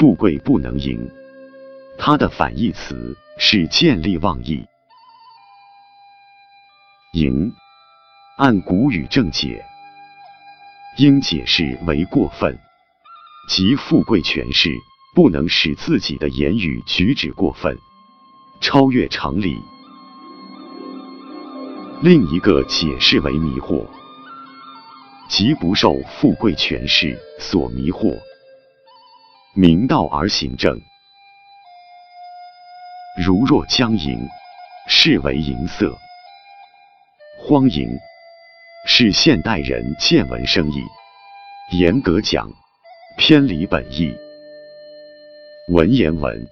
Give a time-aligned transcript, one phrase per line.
[0.00, 0.98] 富贵不能淫，
[1.98, 4.64] 它的反义词是见利忘义。
[7.12, 7.52] 淫，
[8.38, 9.62] 按古语正解，
[10.96, 12.58] 应解释为过分，
[13.50, 14.70] 即富贵权势
[15.14, 17.76] 不能使自己的言语举止过分，
[18.62, 19.54] 超越常理。
[22.00, 23.84] 另一个解释为迷惑，
[25.28, 28.18] 即不受富贵权势所迷惑。
[29.52, 30.80] 明道而行正，
[33.26, 34.16] 如若将淫
[34.86, 35.98] 视为淫色，
[37.40, 37.90] 荒淫
[38.86, 40.80] 是现代人见闻生意，
[41.72, 42.48] 严格讲
[43.18, 44.14] 偏离本意。
[45.72, 46.46] 文言文，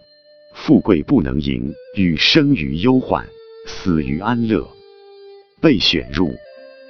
[0.52, 3.24] 富贵不能淫，与生于忧患，
[3.68, 4.68] 死于安乐。
[5.60, 6.34] 被选入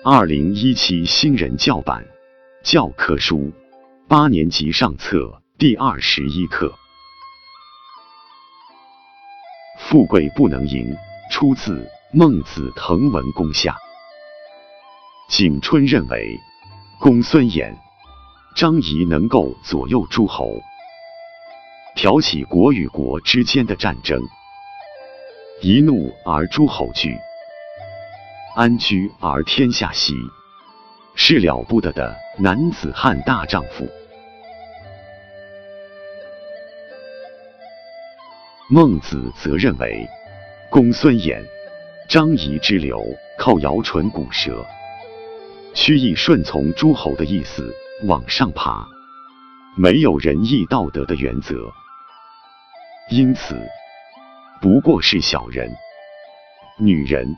[0.03, 2.07] 二零一七新人教版
[2.63, 3.53] 教科书
[4.09, 5.43] 八年级上册。
[5.59, 6.73] 第二十一课：
[9.81, 10.95] 富贵不能淫，
[11.33, 13.73] 出自《孟子·滕文公下》。
[15.29, 16.39] 景春认为，
[17.01, 17.75] 公孙衍、
[18.55, 20.49] 张仪能够左右诸侯，
[21.97, 24.23] 挑起国与国之间的战争，
[25.61, 27.19] 一怒而诸侯惧，
[28.55, 30.15] 安居而天下息，
[31.17, 33.85] 是了不得的男子汉大丈夫。
[38.71, 40.07] 孟子则认为，
[40.69, 41.43] 公孙衍、
[42.07, 43.03] 张仪之流
[43.39, 44.63] 靠摇唇鼓舌、
[45.73, 48.87] 曲意顺从诸侯的意思往上爬，
[49.75, 51.55] 没有仁义道德的原则，
[53.11, 53.59] 因此
[54.61, 55.75] 不过是小人。
[56.79, 57.35] 女人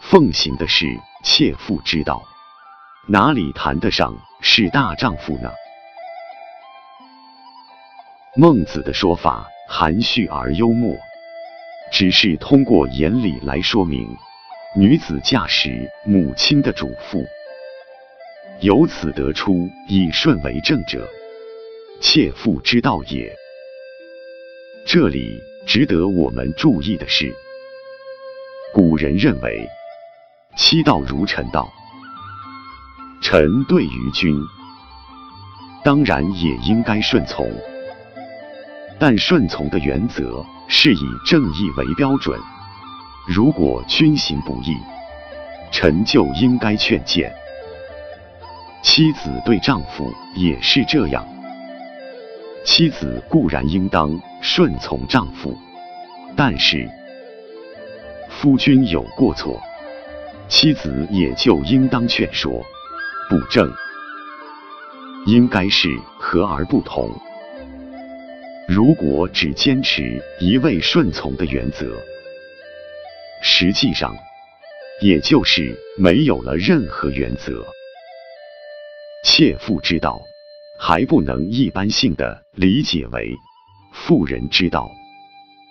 [0.00, 0.86] 奉行的是
[1.24, 2.22] 切腹之道，
[3.08, 5.50] 哪里谈得上是大丈夫呢？
[8.36, 9.48] 孟子的说法。
[9.68, 10.96] 含蓄而幽默，
[11.90, 14.08] 只是通过言理来说明
[14.74, 17.26] 女子嫁时母亲的嘱咐，
[18.60, 21.06] 由此得出以顺为正者，
[22.00, 23.34] 切腹之道也。
[24.86, 27.34] 这里值得我们注意的是，
[28.72, 29.68] 古人认为
[30.56, 31.68] 妻道如臣道，
[33.20, 34.38] 臣对于君，
[35.82, 37.50] 当然也应该顺从。
[38.98, 42.38] 但顺从的原则是以正义为标准。
[43.26, 44.76] 如果君行不义，
[45.70, 47.32] 臣就应该劝谏。
[48.82, 51.26] 妻子对丈夫也是这样。
[52.64, 55.56] 妻子固然应当顺从丈夫，
[56.36, 56.88] 但是
[58.28, 59.60] 夫君有过错，
[60.48, 62.52] 妻子也就应当劝说、
[63.28, 63.70] 补正。
[65.26, 67.10] 应该是和而不同。
[68.68, 71.96] 如果只坚持一味顺从的原则，
[73.40, 74.14] 实际上
[75.00, 77.64] 也就是没有了任何原则。
[79.24, 80.20] 切腹之道
[80.80, 83.32] 还不能一般性的理解为
[83.92, 84.90] 妇人之道，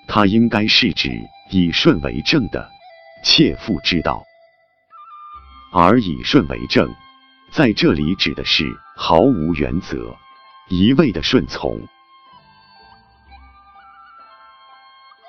[0.07, 1.09] 它应该是指
[1.51, 2.69] 以顺为正的
[3.23, 4.23] 切腹之道。
[5.73, 6.89] 而以顺为正，
[7.51, 8.63] 在这里指的是
[8.95, 10.15] 毫无原则、
[10.69, 11.77] 一味的顺从。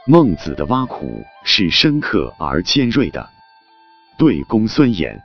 [0.08, 3.28] 孟子的挖苦是深刻而尖锐的，
[4.16, 5.20] 对公孙衍、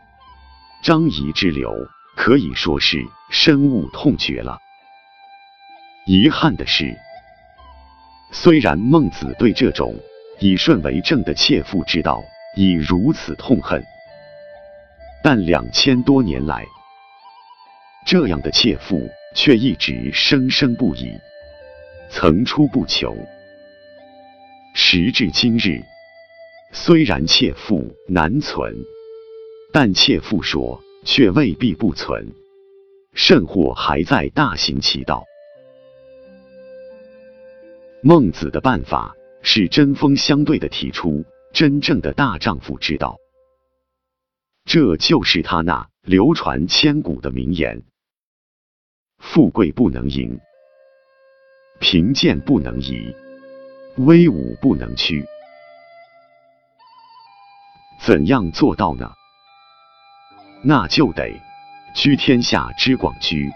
[0.82, 1.72] 张仪之流
[2.18, 2.98] 可以说是
[3.30, 4.58] 深恶痛绝了。
[6.08, 6.98] 遗憾的是，
[8.32, 9.96] 虽然孟子对这种
[10.40, 12.24] 以顺为正的切腹之道
[12.58, 13.84] 已如此痛恨，
[15.24, 16.66] 但两千多年来，
[18.04, 21.14] 这样的切腹却一直生生不已，
[22.10, 23.16] 层出不穷。
[24.74, 25.82] 时至今日，
[26.72, 28.74] 虽然切腹难存，
[29.74, 32.34] 但切腹说却未必不存，
[33.14, 35.26] 甚或还在大行其道。
[38.02, 43.18] 孟子的办法是针锋相对的提出真正的大丈夫之道，
[44.66, 47.84] 这就是他那流传千古的名言：
[49.20, 50.40] 富贵不能淫，
[51.80, 53.14] 贫贱不能移。
[54.06, 55.24] 威武不能屈，
[58.00, 59.12] 怎样做到呢？
[60.64, 61.40] 那就得
[61.94, 63.52] 居天下之广居，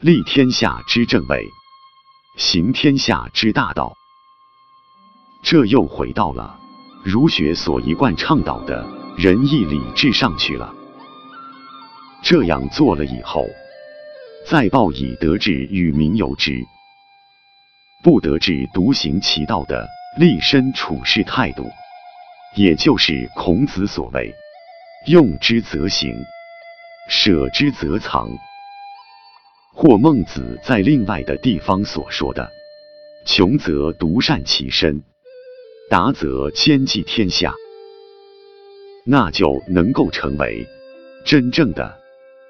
[0.00, 1.44] 立天下之正位，
[2.36, 3.92] 行天下之大道。
[5.42, 6.56] 这又回到了
[7.04, 8.86] 儒学所一贯倡导的
[9.16, 10.72] 仁义礼智上去了。
[12.22, 13.44] 这样做了以后，
[14.46, 16.64] 再报以德治与民由之。
[18.02, 21.68] 不得志独行其道的立身处世态度，
[22.54, 24.32] 也就是孔子所谓
[25.06, 26.14] “用之则行，
[27.08, 28.30] 舍之则藏”，
[29.74, 32.48] 或孟子在另外的地方所说的
[33.26, 35.02] “穷则独善其身，
[35.90, 37.52] 达则兼济天下”，
[39.04, 40.64] 那就能够成为
[41.24, 41.98] 真正的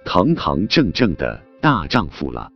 [0.04, 2.50] 堂堂正正的大丈夫了。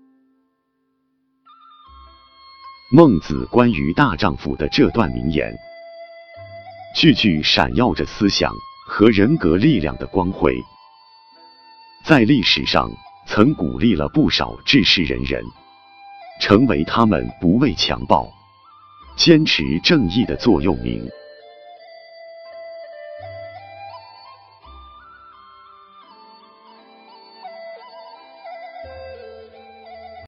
[2.95, 5.51] 孟子关于大丈夫的这段名言，
[6.95, 8.53] 句句闪耀着思想
[8.87, 10.55] 和人格力量的光辉，
[12.05, 12.91] 在历史上
[13.27, 15.43] 曾鼓励了不少志士仁人，
[16.39, 18.31] 成为他们不畏强暴、
[19.17, 21.09] 坚持正义的座右铭。